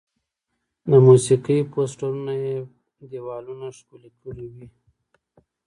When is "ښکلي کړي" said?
3.77-4.45